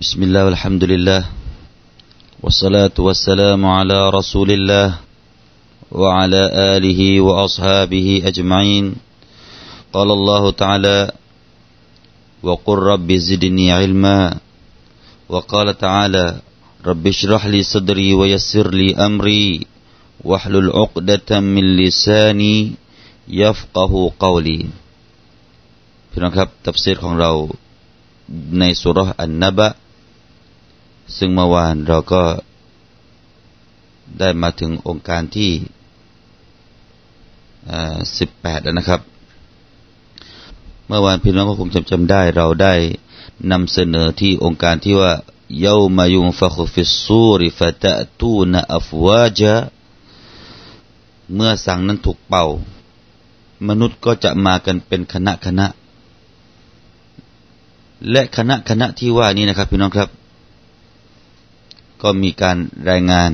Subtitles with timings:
[0.00, 1.22] بسم الله والحمد لله
[2.42, 4.88] والصلاة والسلام على رسول الله
[5.92, 6.42] وعلى
[6.76, 8.94] آله وأصحابه أجمعين
[9.92, 10.98] قال الله تعالى
[12.42, 14.18] وقل رب زدني علما
[15.28, 16.26] وقال تعالى
[16.86, 19.66] رب اشرح لي صدري ويسر لي أمري
[20.24, 22.72] واحلل عقدة من لساني
[23.28, 24.60] يفقه قولي
[26.14, 27.30] พี่น้องครับตัฟซีรของเรา
[28.58, 29.68] ในสุรษอันนบะ
[31.15, 32.23] ซึ่งเมื่อวานเราก็
[34.19, 35.51] ได้มาถึงองค์การที่
[38.17, 39.01] สิบแปดแล้วนะครับ
[40.87, 42.73] เมื่อวานพี่น้องก็คงจำจำได้ เราได้
[43.51, 45.13] นำเสนอที่องค์การที่ว่า
[45.59, 49.53] เยามายุงฟะคุฟิสูริฟะตะตูนอัฟวาจา
[51.33, 52.45] เมื่อสังนั้นถูกเป่า
[53.67, 55.67] มนุษย์ก็จะมากันเป็นคณะคณะ
[58.11, 60.09] และคณะคณะที่ว่านี้นะครับ พี่น้องครับ
[62.01, 62.57] ก็มีการ
[62.89, 63.31] รายงาน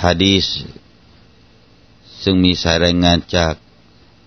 [0.00, 0.46] ฮะดีษ
[2.22, 3.54] ซึ่งมีสายรายงานจาก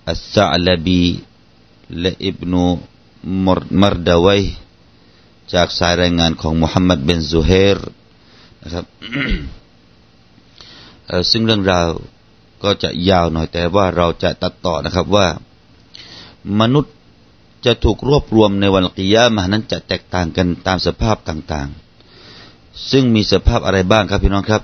[0.08, 1.04] อัสซาลบี
[2.00, 2.64] และอิบนู
[3.82, 4.42] มรดาวัย
[5.54, 7.78] จากสายรายงานของมุฮัมมัดเบนซูเฮร
[8.62, 8.86] นะครับ
[11.32, 11.88] ซึ่งเรื่องราว
[12.64, 15.28] ก็จะยาวหน่อยแต่ว่าเราจะตัดต่อนะครับว่า
[16.60, 16.94] มนุษย์
[17.66, 21.89] จะถูกรวบรวมในวันกิยามะนั้นจะแตกต่างกันตามสภาพต่าง ๆ
[22.92, 24.64] ซึ่งมีสภาพอะไรบ้างครับพี่น้องครับ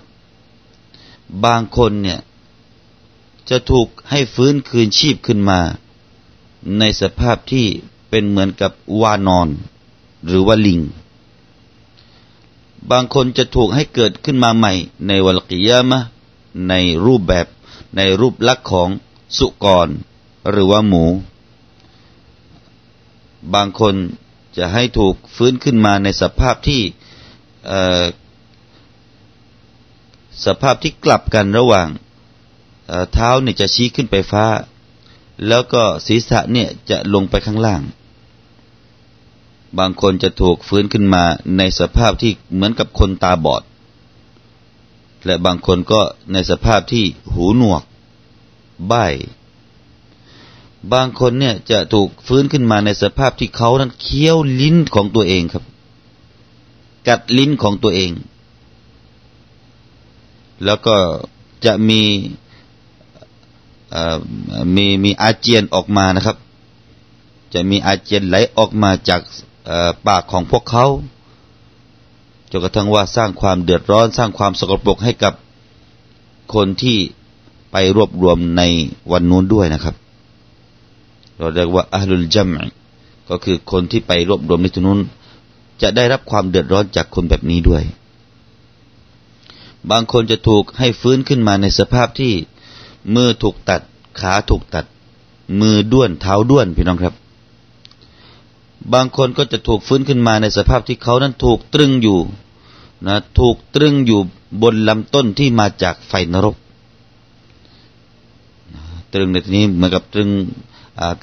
[1.45, 2.19] บางคนเนี่ย
[3.49, 5.59] จะถูกให้ฟื้นคืนชีพขึ้นมา
[6.79, 7.65] ในสภาพที่
[8.09, 9.49] เป็นเหมือนกับวานอน
[10.25, 10.81] หรือว่าลิง
[12.91, 14.73] บางคนจะถูกให้เกิดขึ้นมาใหม่
[15.07, 15.99] ในวัลกิยามะ
[16.69, 16.73] ใน
[17.05, 17.47] รูปแบบ
[17.97, 18.89] ในรูปลักษณ์ของ
[19.37, 19.87] สุกร
[20.49, 21.05] หรือว่าหมู
[23.53, 23.95] บางคน
[24.57, 26.81] จะให้ถูกฟื้นขึ้นมาในสภาพที่
[30.45, 31.87] สภาพที่กลับกันระหว่าง
[33.13, 34.45] เท้าเนี่ยจะชี้ขึ้นไปฟ้า
[35.47, 37.81] แล้วก็ศีรษะเนี่ยจะลงไปข้างล่าง
[39.77, 41.23] บางคนจะถูกฟื้นขึ้นมา
[41.57, 43.63] ในสภาพที่เหมือนกับคนตาบอด
[45.25, 46.01] และบางคนก็
[46.33, 47.83] ในสภาพที่หูหนวก
[48.87, 49.05] ใบ้
[50.93, 55.63] บางคนเนี่ยจะถูกฟื้นขึ้นมาในสภาพที่เขานั้นเคี้ยวลิ้นของตัวเองครับ
[57.07, 58.11] กัดลิ้นของตัวเอง
[60.65, 60.95] แล้วก็
[61.65, 62.01] จะมี
[64.75, 66.37] มีมีอาเจียนออกมานะครับ
[67.53, 69.21] จะมีอาเจียนไหลออกมาจาก
[70.07, 70.85] ปากของพวกเขา
[72.51, 75.33] จนกระทั่งว่าสร้างความเดือดร้อน สร้างความสกปรกให้กับ
[76.53, 76.97] คนที่
[77.71, 78.61] ไปรวบรวมใน
[79.11, 79.95] วันนู้นด้วยนะครับ
[81.37, 82.49] เราเรียกว่าอัลลุลจัม
[83.29, 84.99] ก็คือคนที่ไปรวบรวมในที่นู้น
[85.81, 87.83] จะได้รับความเดือดร้อนจากคนแบบนี้ด้วย
[89.91, 92.33] บางคนจะถูกให้ฟื้นขึ้นมาในสภาพที่
[93.15, 93.81] มือถูกตัด
[94.19, 94.85] ขาถูกตัด
[95.61, 97.15] มือด้วนเท้าด้วนพี่น้องครับ
[98.93, 102.19] บางคนก็จะถูกฟื้นขึ้นมาในสภาพที่เขานั้นถูกตรึงอยู่
[103.07, 104.19] นะถูกตรึงอยู่
[104.61, 106.55] บนลำต้นที่มาจากไฟนรก
[109.13, 110.29] ตรึงในที่นี้เหมือนกับตรึง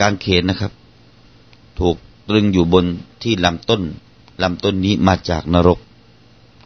[0.00, 0.72] กางเขนนะครับ
[1.80, 1.96] ถูก
[2.28, 2.84] ตรึงอยู่บน
[3.22, 3.82] ที่ลำต้น
[4.42, 5.78] ลำต้นนี้มาจากนรก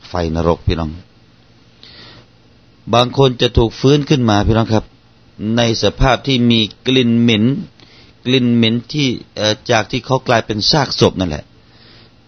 [0.08, 0.90] ไฟนรกพี่น้อง
[2.94, 4.84] บางคนจะถูกฟื้นขึ้นมาพี่น้องครับ
[5.56, 7.44] ในสภาพที่มีกลิ่นเหม็น
[8.26, 9.08] กลิ่นเหม็นที่
[9.70, 11.44] จากที่เขากลายเป็นซากศพนั่นแหละ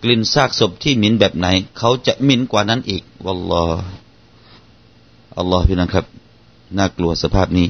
[0.03, 1.47] กลิ่นซากศพที่เหม็นแบบไหน
[1.79, 3.85] เขาจะเหม็นกว่านั้นอีกวัลลอฮ์
[5.39, 6.07] อัลลอฮ์พี่น้องครับ
[6.77, 7.69] น่ากลัวสภาพนี้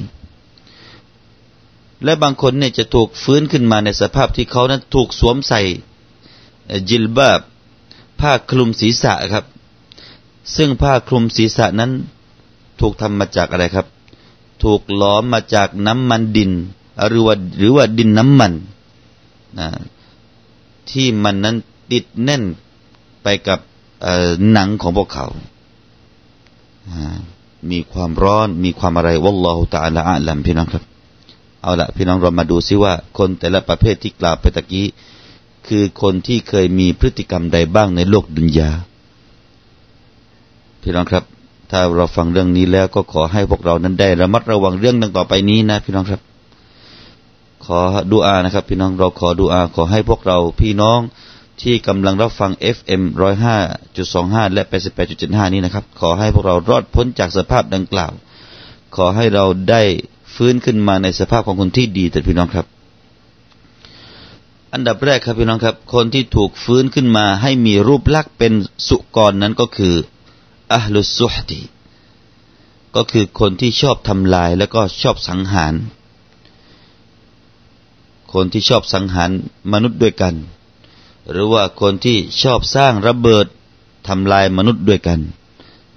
[2.03, 5.61] และบางคนเนี่ยจะถูกฟื้นขึ้นมาในสภาพที่เขานั้นถูกสวมใส่
[6.89, 7.41] จิลบาบ
[8.19, 9.45] ผ้าคลุมศีรษะครับ
[10.55, 11.91] ซึ่งผ้าคลุมศีรษะนั้น
[12.79, 13.87] ถูกทำมาจากอะไรครับ
[14.63, 16.51] ถูกล้อมมาจากน้ำมันดิน
[17.09, 18.53] หรือว่าหรือว่าดินน้ำมัน
[19.59, 19.67] นะ
[20.89, 21.55] ที่มันนั้น
[21.91, 22.43] ติดแน่น
[23.23, 23.59] ไปกับ
[24.51, 25.25] หนังของพวกเขา
[27.71, 30.83] มีความร้อน มีความอะไรวัลลอฮฺตาละอัลลัมพี่น้องครับ
[31.61, 34.85] เอาละพี่น้องเรามาดูซิว่า คนแต่ละประเภทที่กล่าวไปตะกี้
[35.69, 38.71] คือคนที่เคยมีพฤติกรรมใดบ้างในโลกดุนยา
[40.81, 41.23] พี่น้องครับ
[41.71, 46.21] ถ้าเราฟังเรื่องนี้แล้วก็ขอให้พวกเรานั้นได้ระมัดระวังเรื่องดังต่อไปนี้นะ พี่น้องครับ
[47.65, 47.79] ขอ
[48.11, 50.99] ดูอานะครับ พี่น้องเราขอดูอา ขอให้พวกเราพี่น้อง
[51.61, 53.01] ที่กำลังรับฟัง FM
[53.77, 54.63] 105.25 และ
[55.07, 58.11] 88.75 นี้นะครับ ขอให้พวกเรารอดพ้นจากสภาพดังกล่าว
[58.95, 59.81] ขอให้เราได้
[60.35, 62.65] ฟื้นขึ้นมาในสภาพของคนที่ดีแต่พี่น้องครับ
[64.73, 68.53] อันดับแรกครับพี่น้องครับ คนที่ถูกฟื้นขึ้นมาให้มีรูปลักษณ์เป็น
[68.87, 69.95] สุกรนั้นก็คือ
[70.73, 71.61] อัลลุสุฮดี
[72.95, 75.73] ก็คือคนที่ชอบทำลายแล้วก็ชอบสังหาร
[78.33, 79.29] คนที่ชอบสังหาร
[79.73, 80.35] มนุษย์ด้วยกัน
[81.29, 83.45] หรือว่าคนที่ชอบสร้างระเบิด
[84.07, 85.19] ทำลายมนุษย์ด้วยกัน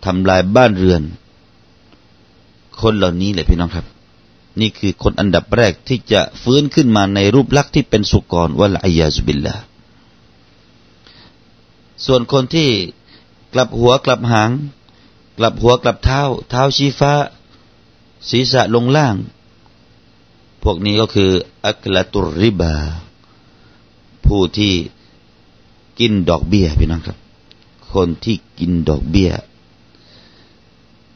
[0.04, 1.02] ทำลายบ้านเรือน
[2.80, 3.86] คนเหล่านี้แหละพี่น้องครับ
[4.60, 9.56] นี่คือคนอันดับแรกที่จะฟื้นขึ้นมาในรูปลักษณ์ที่เป็นสุกรวะลายาซุบิลละ
[12.06, 12.69] ส่วนคนที่
[13.52, 14.50] กลับหัวกลับหาง
[15.38, 16.20] กลับหัวกลับเท้า
[16.50, 17.12] เท้าชี้ฟ้า
[18.28, 19.16] ศีรษะลงล่าง
[20.62, 21.31] พวกนี้ก็คือ
[21.66, 22.75] อัคลตุริบา
[24.26, 24.72] ผู้ที่
[25.99, 27.19] กินดอกเบี้ยพี่น้องครับ
[27.93, 29.31] คนที่กินดอกเบี้ย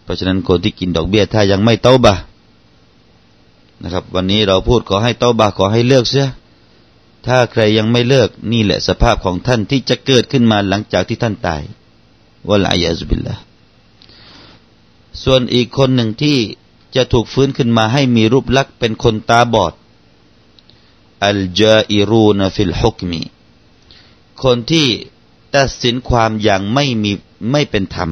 [0.02, 2.16] เพราะฉะนั้นคนที่กินดอกเบี้ยถ้ายังไม่เต้าบะ
[3.82, 6.28] นะครับ วันนี้เราพูดขอให้เต้าบะขอให้เลิกเสีย
[7.26, 11.62] ถ้าใครยังไม่เลิกนี่แหละสภาพของท่านที่จะเกิดขึ้นมาหลังจากที่ท่านตาย
[12.48, 13.36] วะลายาซุบิลละ
[15.22, 16.38] ส่วนอีกคนหนึ่งที่
[16.96, 19.72] จะถูกฟื้นขึ้นมาให้มีรูปลักษณ์เป็นคนตาบอด
[21.24, 23.22] อัลจาอิรูนฟิลฮุกมี
[24.42, 24.86] คนที่
[25.54, 27.12] ตัดสินความอย่างไม่มี
[27.50, 28.10] ไม่เป็นธรรม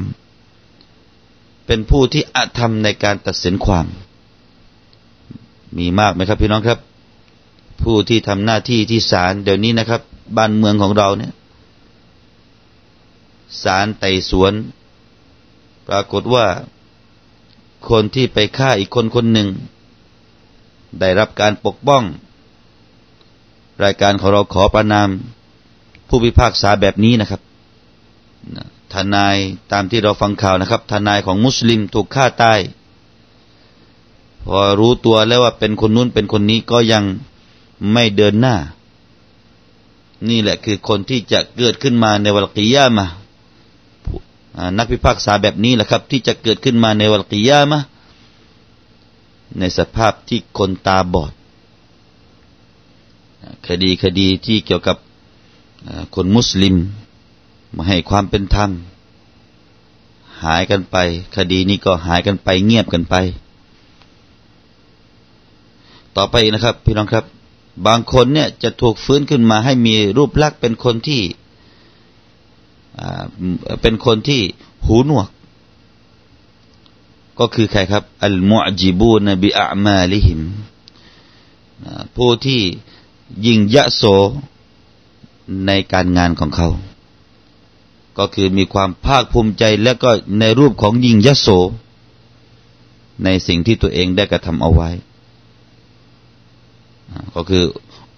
[1.66, 3.86] เป็นผู้ที่อธรรมในการตัดสินความ
[5.78, 6.78] มีมากไหมครับพี่น้องครับ
[7.82, 10.00] ผู้ที่ทำหน้าที่ที่ศาลเดี๋ยวนี้นะครับ
[10.36, 11.32] บ้านเมืองของเราเนี่ย
[13.62, 14.52] ศาลไต่สวน
[15.88, 16.46] ปรากฏว่า
[17.88, 19.48] คนที่ไปฆ่าอีกคนคนหนึ่ง
[21.00, 22.02] ได้รับการปกป้อง
[23.84, 25.08] รายการของเราขอประนาม
[26.08, 27.40] ผู้พิพากษาแบบนี้นะครับ
[28.92, 29.36] ทนาย
[29.72, 32.58] ตามที่เราฟังข่าวนะครับ ทนายของมุสลิมถูกฆ่าตาย
[34.44, 37.04] พอรู้ตัวแล้วว่าเป็นคนนู้นเป็นคนนี้ก็ยัง
[37.92, 38.56] ไม่เดินหน้า
[40.28, 43.06] นี่แหละคือคนที่จะเกิดขึ้นมาในวัลกิยามา
[44.76, 47.80] นักพิพากษาแบบนี้แหละครับ ที่จะเกิดขึ้นมาในวัลกิยามะ
[49.58, 51.32] ในสภาพที่คนตาบอด
[53.66, 54.96] คดีคดีที่เกี่ยวกับ
[56.14, 56.76] คนมุสลิม
[57.74, 58.70] มาให้ความเป็นธรรม
[60.42, 60.96] หายกันไป
[61.36, 63.16] คดีนี้ก็หายกันไปเงียบกันไป
[66.16, 67.24] ต่อไปนะครับ พี่น้องครับ
[67.86, 71.22] บางคนเนี่ยจะถูกฟื้นขึ้นมาให้มีรูปลักษณ์เป็นคนที่
[73.80, 74.40] เป็นคนที่
[74.86, 75.28] หูหนวก
[77.38, 80.40] ก็คือใครครับ อัลมุอจิบูนบิอามาลิหิม
[82.16, 82.60] ผู้ที่
[83.46, 84.02] ยิ่งยะโส
[85.66, 86.68] ในการงานของเขา
[88.18, 91.48] ก็คือมีความภาคภูมิใจและก็ในรูปของยิงยะโส
[93.24, 94.90] ในสิ่งที่ตัวเองได้กระทำเอาไว้
[97.34, 97.64] ก็คือ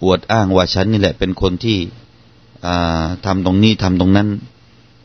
[0.03, 1.77] อวดอ้างว่าฉันนี่แหละ เป็นคนที่
[3.25, 4.27] ทำตรงนี้ทำตรงนั้น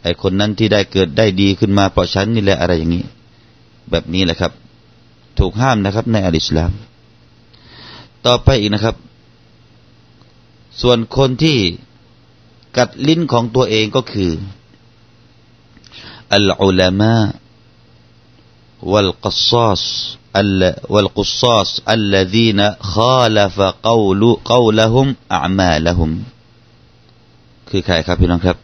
[0.03, 3.05] ไอคนนั้นที่ได้เกิดได้ดีขึ้นมาเพราะฉันนี่แหละอะไรอย่างนี้
[3.91, 4.53] แบบนี้แหละครับ
[5.39, 6.71] ถูกห้ามนะครับ ในอัลอิสลาม
[8.27, 8.97] ต่อไปอีกนะครับ
[10.81, 11.59] ส่วนคนที่
[12.77, 14.33] กัดลิ้นของตัวเองก็คือ
[16.35, 17.15] อัลอุลามะ
[18.93, 19.83] วัลกัซซัส
[20.94, 22.60] والقصاص الذين
[22.94, 23.58] خالف
[23.90, 24.22] قول
[24.54, 25.08] قولهم
[25.38, 26.12] أعمالهم
[27.70, 28.58] คือใครครับพี่น้องครับ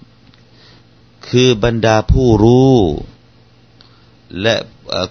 [1.27, 2.73] คือบรรดาผู้รู้
[4.41, 4.55] และ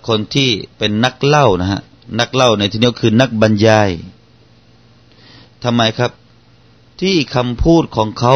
[0.08, 1.80] คนที่เป็นนักเล่านะฮะ
[2.20, 3.90] นักเล่าในที่นี้คือนักบรรยาย
[5.64, 6.12] ทำไมครับ
[7.00, 8.34] ที่คำพูดของเขา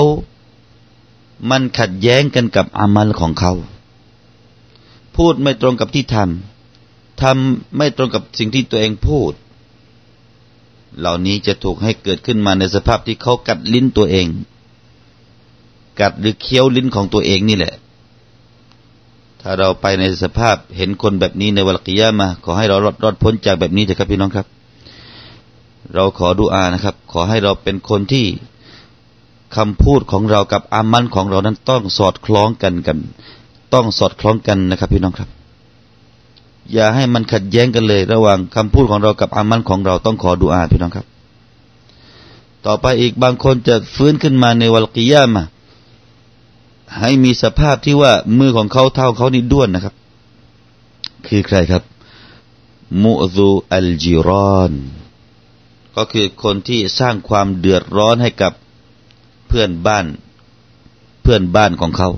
[1.50, 3.52] มันขัดแย้งกันกับอามัลของเขา
[5.16, 6.49] พูดไม่ตรงกับที่ทำ
[7.21, 9.33] ทำไม่ตรงกับสิ่งที่ตัวเองพูด
[10.99, 14.27] เหล่านี้จะถูกให้เกิดขึ้นมาในสภาพที่เขากัดลิ้นตัวเอง
[15.99, 17.73] กัดหรือเคี้ยวลิ้นของตัวเองนี่แหละ
[19.41, 24.47] ถ้าเราไปในสภาพเห็นคนแบบนี้ในวัลกิยามา ขอให้เรารอดรอดพ้นจากแบบนี้เถอะครับพี่น้องครับ
[25.93, 28.25] เราขอดูอานะครับ ขอให้เราเป็นคนที่
[29.55, 32.97] คำพูดของเรากับอามันของเรานั้นต้องสอดคล้องกันกัน
[33.73, 35.29] ต้องสอดคล้องกันนะครับพี่น้องครับ
[36.73, 41.05] อย่าให้มันขัดแย้งกันเลย ระหว่างคำพูดของเรากับอามันของเราต้องขอดูอาพี่น้องครับ
[42.65, 45.43] ต่อไปอีกบางคนจะฟื้นขึ้นมาในวัลกิยามา
[46.99, 49.95] ให้มีสภาพที่ว่ามือของเขาเท่าเขานี่ด้วนนะครับ
[51.27, 51.83] คือใครครับ
[53.03, 54.71] มุซูอัลจิรอน
[55.95, 58.53] ก็คือคนที่สร้างความเดือดร้อนให้กับ
[59.47, 60.05] เพื่อนบ้าน
[61.21, 62.09] เพื่อนบ้านของเขา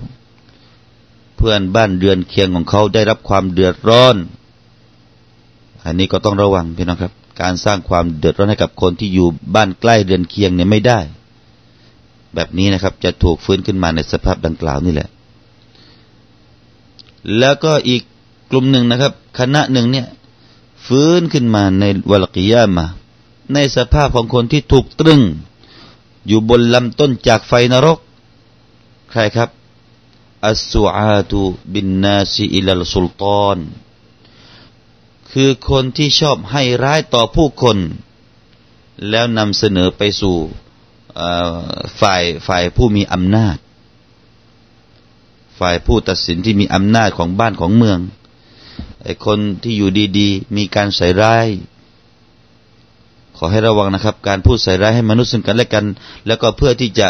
[1.44, 4.16] พื่อนบ้านเดือนเคียงของเขาได้รับความเดือดร้อน
[5.86, 11.00] อันนี้ก็ต้องระวังพี่น้องครับ การสร้างความเดือดร้อนให้กับคนที่อยู่บ้านใกล้เดือนเคียงเนี่ยไม่ได้
[12.36, 15.10] แบบนี้นะครับจะถูกฟื้นขึ้นมาในสภาพดังกล่าวนี่แหละ
[17.38, 18.02] แล้วก็อีก
[18.52, 20.08] กลุ่มหนึ่งนะครับ คณะหนึ่งเนี่ย
[20.88, 22.86] ฟื้นขึ้นมาในวัลกิยามา
[23.54, 25.22] ในสภาพของคนที่ถูกตรึง
[26.28, 28.00] อยู่บนลำต้นจากไฟนรก
[29.12, 29.50] ใครครับ
[30.48, 31.40] อัสซูอาตุ
[31.74, 33.58] บินนาซีอิลลสุลตาน
[35.32, 37.78] คือคนที่ชอบให้ร้ายต่อผู้คน
[39.10, 40.38] แล้วนำเสนอไปสู่
[42.00, 43.58] ฝ่ายฝ่ายผู้มีอำนาจ
[45.60, 48.00] ฝ่ายผู้ตัดสินที่มีอำนาจของบ้านของเมือง
[49.04, 51.48] ไอ้คนที่อยู่ดีๆ มีการใส่ร้าย
[53.38, 55.86] ขอให้ระวังนะครับ การพูดใส่ร้ายให้มนุษย์ซึ่งกันและกัน
[56.28, 57.08] แล้วก็เพื่อที่จะ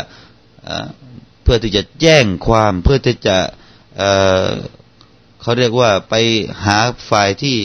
[1.43, 3.37] เพื่อที่จะแจ้งความเพื่อที่จะ
[3.97, 6.13] เเขาเรียกว่าไป
[6.65, 6.77] หา
[7.09, 7.57] ฝ่ายที่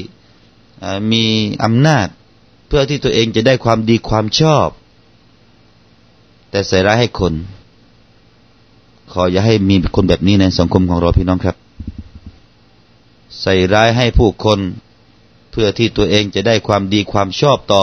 [1.13, 1.25] มี
[1.65, 2.07] อำนาจ
[2.69, 4.69] เพื่อที่ตัวเองจะได้ความดีความชอบ
[6.51, 7.35] แต่ใส่ร้ายให้คน
[9.13, 11.57] ขออย่าให้มีคนแบบนี้ในสังคมของเราพี่น้องครับ
[13.41, 14.59] ใส่ร้ายให้ผู้คน
[15.51, 17.83] เพื่อที่ตัวเองจะได้ความดีความชอบต่อ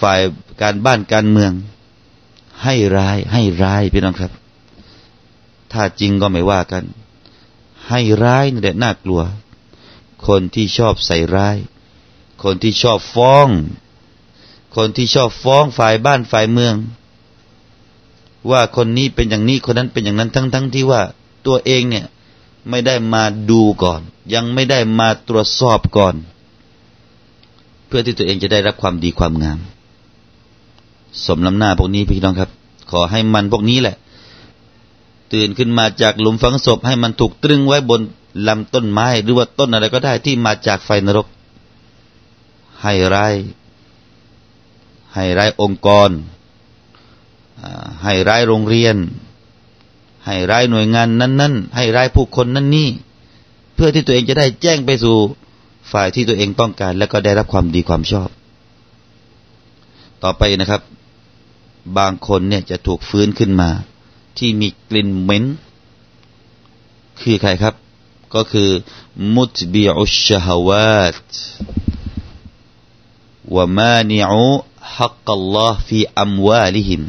[0.00, 0.20] ฝ่าย
[0.62, 1.52] การบ้านการเมือง
[2.64, 4.32] ให้ร้ายให้ร้ายพี่น้องครับ
[5.74, 6.84] ถ้าจริงก็ไม่ว่ากัน
[7.88, 9.22] ให้ร้ายนี่แหละน่ากลัว
[10.26, 11.56] คนที่ชอบใส่ร้าย
[12.42, 13.48] คนที่ชอบฟ้อง
[14.76, 16.74] คนที่ชอบฟ้องฝ่ายบ้านฝ่ายเมือง
[18.50, 21.02] ว่าคนนี้เป็นอย่างนี้คนนั้นเป็นอย่างนั้นทั้งๆทที่ว่า
[21.46, 22.06] ตัวเองเนี่ย
[22.70, 24.00] ไม่ได้มาดูก่อน
[24.34, 26.14] ยังไม่ได้มาตรวจสอบก่อน
[27.86, 29.58] เพื่อที่ตัวเองจะได้รับความดีความงาม
[31.24, 32.50] สมน้ำหน้าพวกนี้พี่น้องครับ
[32.90, 33.96] ขอให้มันพวกนี้แหละ
[35.34, 38.00] ตื่นขึ้นมาจากหลุมฝังศพให้มันถูกตรึงไว้บน
[38.48, 41.26] ลำต้นไม้ หรือว่าต้นอะไรก็ได้ที่มาจากไฟนรก
[42.82, 43.34] ให้ร้าย
[45.14, 46.10] ให้ร้ายองค์กร
[48.04, 48.96] ให้ร้ายโรงเรียน
[50.26, 52.88] ให้ร้ายหน่วยงานนั้น ๆ ให้ร้ายผู้คนนั่นนี่
[53.74, 55.16] เพื่อที่ตัวเองจะได้แจ้งไปสู่
[55.92, 58.28] ฝ่ายที่ตัวเองต้องการ และก็ได้รับความดีความชอบ
[60.22, 60.82] ต่อไปนะครับ
[61.98, 63.70] บางคนเนี่ยจะถูกฟื้นขึ้นมา
[64.38, 65.44] ที่มีกลิ่นเหม็น
[67.20, 67.74] คือใครครับ
[68.34, 68.70] ก็คือ
[69.34, 71.28] มุตบิอุชฮาวาต
[73.54, 74.46] วะมานิอู
[74.94, 77.02] ฮักกัลลอฮ์ฟีอัมวาลิหิม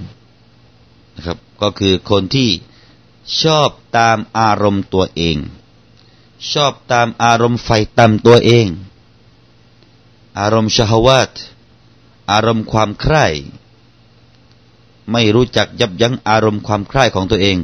[1.16, 2.50] นะครับก็คือคนที่
[3.42, 5.38] ชอบตามอารมณ์ตัวเอง
[6.52, 8.68] ชอบตามอารมณ์ไฟต่ำตัวเอง
[10.40, 11.34] อารมณ์ชฮวาต
[12.32, 13.26] อารมณ์ความใคร่
[15.12, 17.58] ไม่รู้จักยับยั้งอารมณ์ความใคร่ของตัวเอง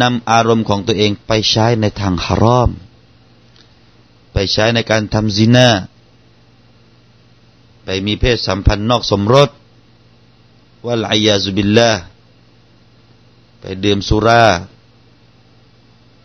[0.00, 2.70] นำอารมณ์ของตัวเองไปใช้ในทางฮารอม
[4.32, 5.68] ไปใช้ในการทำซินา
[7.84, 9.50] ไปมีเพศสัมพันธ์นอกสมรส
[10.86, 11.90] ว่าลายาซุบิลละ
[13.60, 14.44] ไปดื่มสุรา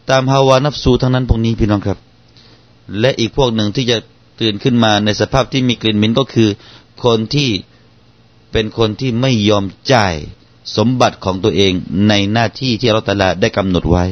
[0.09, 1.99] ตามฮาวานับสูทั้งนั้นพวกนี้พี่น้องครับ
[2.99, 3.97] และอีกพวกหนึ่งที่จะ
[4.41, 6.49] ตื่นขึ้นมาในสภาพที่มีกลิ่นเหม็นก็คือ
[7.03, 7.49] คนที่
[8.51, 10.15] เป็นคนที่ไม่ยอมจ่าย
[10.77, 11.73] สมบัติของตัวเอง
[12.07, 14.05] ในหน้าที่ที่เราตลาได้กำหนดไว้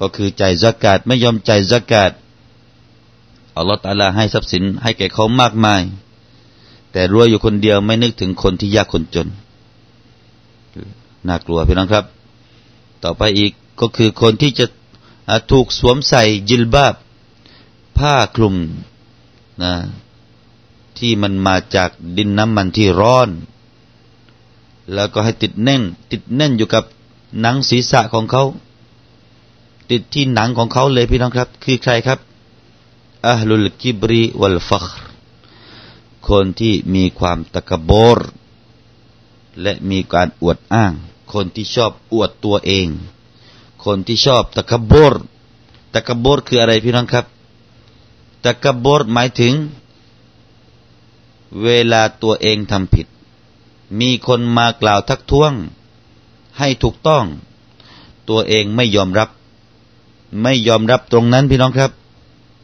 [0.00, 2.12] ก็คือใจ่ายสกาดไม่ยอมใจ่ายสกาด
[3.56, 5.82] อัลลอฮฺตาลาให้ทรัพย์สินให้แก่เขามากมาย
[6.92, 9.28] แต่รวยอยู่คนเดียวไม่นึกถึงคนที่ยากคนจน
[11.26, 12.04] น่ากลัวพี่น้องครับ
[13.04, 14.66] ต่อไปอีกก็คือคนที่จะ
[15.50, 16.94] ถูกสวมใส่จิลบาบ
[17.98, 18.54] ผ้าคลุม
[19.62, 19.72] นะ
[20.98, 23.28] ที่มันมาจากดินน้ำมันที่ร้อน
[24.94, 26.84] แล้วก็ให้ติดแน่น ติดแน่นอยู่กับ
[27.40, 28.44] หนังศีรษะของเขา
[29.90, 32.18] ติดที่หนังของเขาเลยพี่น้องครับ คือใครครับ
[33.26, 34.86] อัลลุลกิบรีวัลฟัค
[36.28, 38.18] คนที่มีความตะกบร
[39.62, 40.92] และมีการอวดอ้าง
[41.32, 42.88] คนที่ชอบอวดตัวเอง
[43.84, 45.14] คนที่ชอบตะกบร
[45.94, 47.26] ตะกบรคืออะไรพี่น้องครับ
[48.44, 49.54] ตะกบรหมายถึง
[51.62, 53.06] เวลาตัวเองทำผิด
[54.00, 55.52] มีคนมากล่าวทักท้วง
[56.58, 57.24] ให้ถูกต้อง
[58.28, 59.28] ตัวเองไม่ยอมรับ
[60.42, 61.92] ไม่ยอมรับตรงนั้นพี่น้องครับ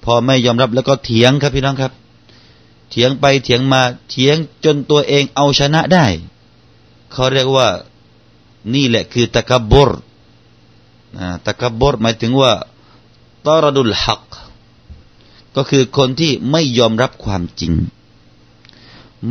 [0.04, 1.92] พอไม่ยอมรับแล้วก็เถียงครับพี่น้องครับ
[2.90, 3.80] เถียงไปเถียงมา
[4.11, 6.06] เถียงจนตัวเองเอาชนะได้
[7.12, 7.68] เขาเรียกว่า
[8.75, 9.90] นี่แหละคือตะกบร
[11.47, 12.52] ตะกบรหมายถึงว่า
[13.47, 14.23] ตอรดุลฮัก
[15.56, 17.73] ก็คือคนที่ไม่ยอมรับความจริง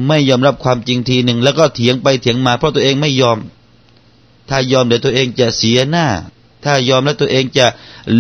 [0.08, 3.38] ไม่ยอมรับความจริงทีหนึ่งแล้วก็เถียงไปเถียงมาเพราะตัวเองไม่ยอม
[4.50, 6.06] ถ้ายอมเดี๋ยวตัวเองจะเสียหน้า
[6.64, 7.66] ถ้ายอมแล้วตัวเองจะ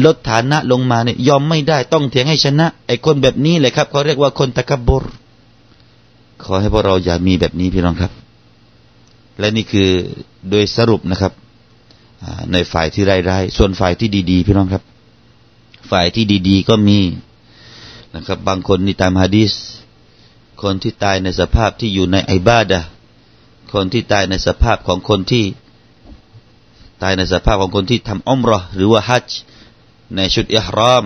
[0.03, 5.03] ลดฐานะลงมาเนี่ยยอมไม่ได้ต้องเถียงให้ชนะ ไอ้คนแบบนี้เลยครับเขาเรียกว่าคนตะกบร
[6.43, 8.11] ขอให้พวกเราอย่ามีแบบนี้พี่น้องครับ
[9.39, 9.89] และนี่คือ
[10.49, 11.33] โดยสรุปนะครับ
[12.51, 14.83] ในฝ่ายที่ไร้ายๆส่วนฝ่ายที่ดี ๆ พี่น้องครับ
[15.91, 16.99] ฝ่ายที่ดี ๆ ก็มี
[18.15, 19.51] นะครับ บางคนนี่ตามฮะดีษ
[20.61, 22.79] คนที่ตายในสภาพที่อยู่ในอิบาดะ
[23.73, 25.45] คนที่ตายในสภาพของคนที่
[27.01, 29.29] ตายในสภาพของคนที่ทำอมรอหรือว่าฮัจ
[30.15, 31.05] ในชุดอิฮราม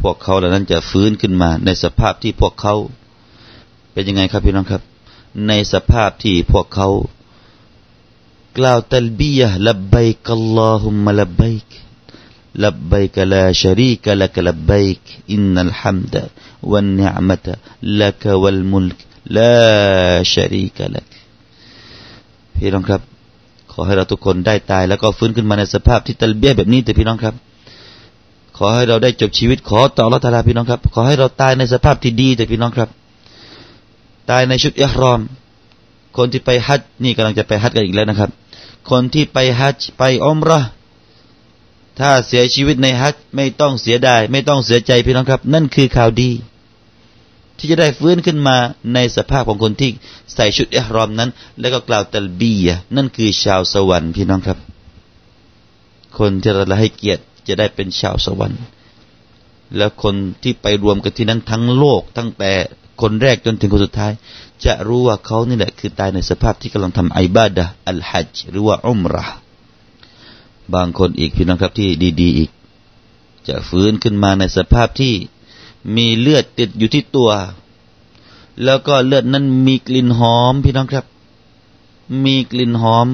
[0.00, 2.74] พวกเขาเหล่านั้นจะฟื้นขึ้นมา ในสภาพที่พวกเขา
[3.92, 4.82] เป็นยังไงครับพี่น้องครับ
[5.48, 6.88] ในสภาพที่พวกเขา
[8.56, 11.66] กล่าวตัลบียะลับไบกัลลอฮุมะลับไบก
[12.63, 15.03] لبيك لا شريك لك لبيك
[15.35, 16.15] إن الحمد
[16.71, 17.47] والنعمة
[18.01, 18.99] لك والملك
[19.37, 19.55] لا
[20.35, 21.09] شريك لك
[22.55, 23.01] พี่น้องครับ
[23.71, 27.35] ขอให้เราทุกคนได้ตาย แล้วก็ฟื้นขึ้นมาในสภาพที่ตัลเบียแบบนี้แต่พี่น้องครับ
[28.57, 32.89] ขอให้เราได้จบชีวิต ขอต่อละตาลาพี่น้องครับ ขอให้เราตายในสภาพที่ดีแต่พี่น้องครับ
[34.29, 35.21] ตายในชุดอิฮรอม
[36.17, 38.29] คนที่ไปฮัจนี่กำลังจะไปฮัจกันอีกแล้วนะครับ
[38.89, 40.59] คนที่ไปฮัจไปอมรอ
[41.98, 46.30] ถ้าเสียชีวิตในฮัจไม่ต้องเสียดายไม่ต้องเสียใจพี่น้องครับ นั่นคือข่าวดี
[47.56, 48.56] ที่จะได้ฟื้นขึ้นมา
[48.94, 49.90] ในสภาพของคนที่
[50.34, 51.30] ใส่ชุดอิฮรอมนั้น
[51.60, 54.58] แล้วก็กล่าวตัลบียนั่นคือชาวสวรรค์พี่น้องครับ
[56.18, 58.60] คนที่เราให้เกียรติจะได้เป็นชาวสวรรค์
[59.76, 62.52] แล้วคนที่ไปรวมกันที่นั้นทั้งโลก ตั้งแต่
[63.02, 64.12] คนแรกจนถึงคนสุดท้าย
[64.64, 69.36] จะรู้ว่าเขานี่แหละคือตายในสภาพที่กำลังทำอิบาดะอัลฮัจหรือว่าอุมรห์
[70.74, 71.88] บางคนอีกพี่น้องครับที่
[72.20, 72.50] ดี ๆ อีก
[73.48, 75.14] จะฟื้นขึ้นมาในสภาพที่
[75.96, 77.30] มีเลือดติดอยู่ที่ตัว
[78.64, 81.06] แล้วก็เลือดนั้นมีกลิ่นหอมพี่น้องครับ
[82.24, 83.06] มีกลิ่นหอม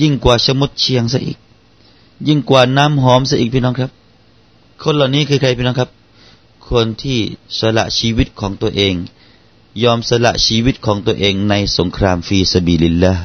[0.00, 1.38] ยิ่งกว่าชมดเชียงซะอีก
[2.26, 3.90] ยิ่งกว่าน้ำหอมซะอีกพี่น้องครับ
[4.82, 5.90] คนเหล่านี้คือใครพี่น้องครับ
[6.70, 7.18] คนที่
[7.58, 8.94] สละชีวิตของตัวเอง
[9.82, 13.24] ยอมสละชีวิตของตัวเองในสงครามฟีสบีลิลลาห์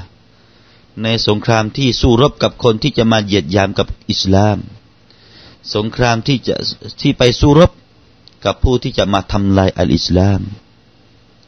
[1.01, 4.57] ในสงครามที่สู้รบกับคนที่จะมาเหยียดยามกับอิสลาม
[5.75, 6.55] สงครามที่จะ
[7.01, 7.71] ที่ไปสู้รบ
[8.45, 10.41] กับผู้ที่จะมาทำลายอัลอิสลาม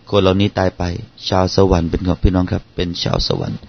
[0.09, 0.83] คนเหล่านี้ตายไป
[1.27, 3.59] ชาวสวรรค์เป็นของพี่น้องครับ เป็นชาวสวรรค์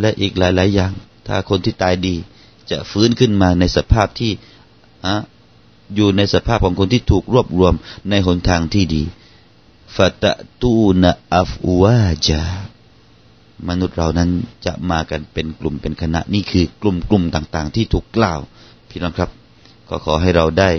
[0.00, 0.92] และอีกหลาย ๆ อย่าง
[1.26, 2.16] ถ้าคนที่ตายดี
[2.70, 4.32] จะฟื้นขึ้นมาในสภาพที่
[5.06, 5.14] อะ
[5.94, 7.74] อยู่ในสภาพของคนที่ถูกรวบรวม
[8.10, 9.02] ในหนทางที่ดี
[9.96, 10.32] ฟาตะ
[10.62, 11.04] ตูน
[11.36, 12.42] อัฟวาจา
[13.68, 14.30] มนุษย์เรานั้น
[14.66, 18.40] จะมากันเป็นกลุ่มเป็นคณะนี่คือกลุ่มกลุ่มต่าง ๆ ที่ถูกกล่าว
[18.88, 19.30] พี่น้องครับ
[19.88, 20.70] ก็ขอให้เราได้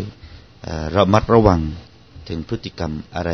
[0.95, 1.59] ระมัดระวัง
[2.27, 3.31] ถึงพฤติกรรมอะไร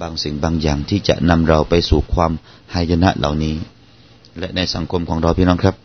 [0.00, 2.32] บางสิ่งบางอย่างที่จะนำเราไปสู่ความ
[2.74, 3.54] หายนะเหล่านี้
[4.38, 5.76] และในสังคมของเราพี่น้องครับ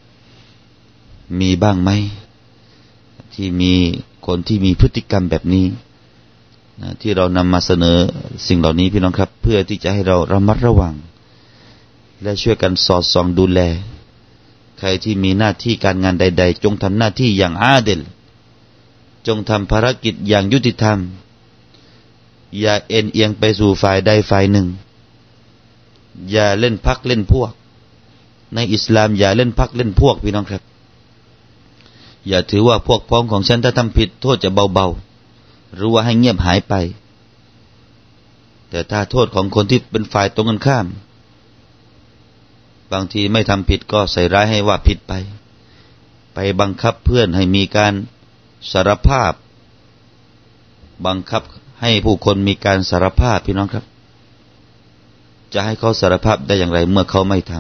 [1.40, 1.92] มีบ้างไหม
[3.34, 3.74] ที่มี
[4.28, 5.66] คนที่มีพฤติกรรมแบบนี้
[7.02, 7.98] ที่เรานำมาเสนอ
[8.48, 10.94] สิ่งเหล่านี้พี่น้องครับ เพื่อที่จะให้เราระมัดระวัง
[12.22, 13.60] และช่วยกันสอดส่องดูแล
[14.78, 18.02] ใครที่มีหน้าที่การงานใด ๆ จงทำหน้าที่อย่างอาเดล
[19.28, 21.00] จงทำภารกิจอย่างยุติธรรม
[22.60, 24.68] อย่าเอ็นเอียงไปสู่ฝ่ายใดฝ่ายหนึ่ง
[26.32, 27.52] อย่าเล่นพักเล่นพวก
[28.54, 30.64] ในอิสลามอย่าเล่นพักเล่นพวกพี่น้องครับ
[32.28, 36.74] อย่าถือว่าพวกพ้องของฉันถ้าทำผิด โทษจะเบาๆหรือว่าให้เงียบหายไป
[38.70, 40.86] แต่ถ้าโทษของคนที่เป็นฝ่ายตรงกันข้าม
[42.92, 45.14] บางทีไม่ทำผิดก็ใส่ร้ายให้ว่าผิดไป
[46.34, 47.94] ไปบังคับเพื่อนให้มีการ
[48.72, 49.34] สารภาพ
[51.06, 51.44] บังคับ
[51.82, 53.86] ให้ผู้คนมีการสารภาพพี่น้องครับ
[55.54, 57.54] จะให้เขาสารภาพได้อย่างไร เมื่อเขาไม่ท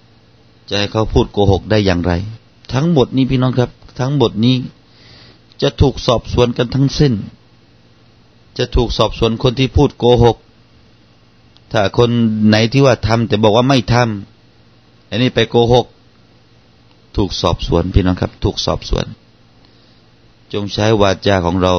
[0.00, 2.12] ำจะให้เขาพูดโกหกได้อย่างไร
[2.72, 4.56] ทั้งหมดนี้พี่น้องครับ ทั้งหมดนี้
[5.62, 7.12] จะถูกสอบสวนกันทั้งสิ้น
[8.58, 10.36] จะถูกสอบสวนคนที่พูดโกหก
[11.72, 12.10] ถ้าคน
[12.48, 14.37] ไหนที่ว่าทำแต่บอกว่าไม่ทำ
[15.08, 15.86] อันนี้ไปโกหก
[17.16, 19.06] ถูกสอบสวนพี่น้องครับ ถูกสอบสวน
[20.52, 21.74] จงใช้วาจาของเรา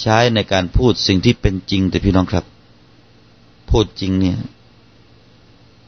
[0.00, 2.44] ใช้ในการพูดสิ่งที่เป็นจริงแต่พี่น้องครับ
[3.70, 4.38] พูดจริงเนี่ย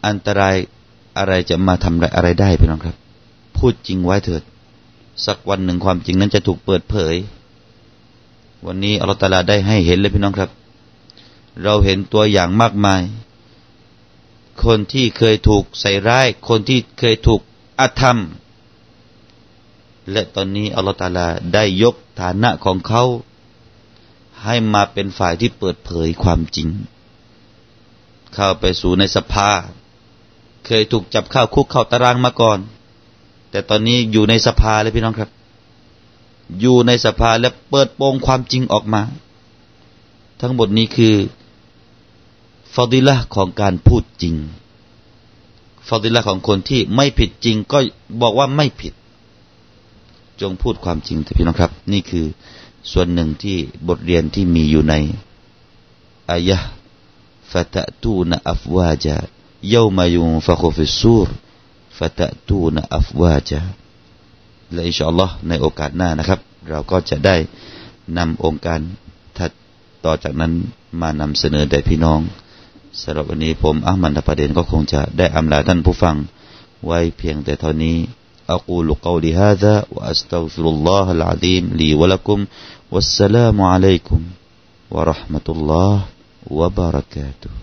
[0.07, 0.57] อันตราย
[1.19, 2.97] อะไรจะมาทำอะไรได้พี่น้องครับ
[3.57, 4.43] พูดจริงไว้เถิด
[5.27, 7.15] สักวันหนึ่งความจริงนั้นจะถูกเปิดเผย
[8.67, 10.51] วันนี้อัลลอฮฺตาลาได้ให้เห็นเลยพี่น้องครับ
[11.63, 13.03] เราเห็นตัวอย่างมากมาย
[14.65, 17.41] คนที่เคยถูกใส่ร้าย คนที่เคยถูก
[17.81, 18.19] อาธรรม
[20.11, 23.03] และตอนนี้อัลลอฮฺตาลาได้ยกฐานะของเขา
[24.45, 26.69] ให้มาเป็นฝ่ายที่เปิดเผยความจริง
[28.35, 29.51] เข้าไปสู่ในสภา
[30.67, 32.59] เคยถูกจับเข้าคุกเข้าตารางมาก่อน
[33.51, 35.31] แต่ตอนนี้อยู่ในสภาเลยพี่น้องครับ
[36.61, 39.03] อยู่ในสภาและเปิดโปงความจริงออกมา
[40.41, 41.15] ทั้งหมดนี้คือ
[42.75, 44.35] ฟอดิละของการพูดจริง
[45.89, 47.79] ฟอดิละของคนที่ไม่ผิดจริงก็
[48.23, 48.95] บอกว่าไม่ผิด
[50.41, 52.27] จงพูดความจริงเถอะพี่น้องครับ นี่คือ
[52.93, 53.57] ส่วนหนึ่งที่
[53.89, 54.95] บทเรียนที่มีอยู่ใน
[56.31, 56.59] อายะ
[57.51, 59.17] ฟะตะตูนอัฟวาจา
[59.71, 61.29] เยามายุงฟะคุฟิสูร
[61.99, 63.61] ฟะตะตูนอัฟวาจา
[64.73, 67.37] และอินชาอัลลอฮ์ในโอกาสหน้านะครับ เราก็จะได้
[68.17, 68.81] นำองค์การ
[69.39, 69.51] ถัด
[70.05, 70.53] ต่อจากนั้น
[71.01, 72.21] มานำเสนอแด่พี่น้อง
[73.02, 76.16] สำหรับวันนี้ผมอัลมันประเด็นก็คงจะได้อำลาท่านผู้ฟัง
[76.86, 77.98] ไว้เพียงแต่เท่านี้
[78.50, 82.46] أقول قولي هذا وأستغفر الله العظيم لي ولكم
[82.92, 84.22] والسلام عليكم
[84.92, 86.06] ورحمة الله
[86.48, 87.61] وبركاته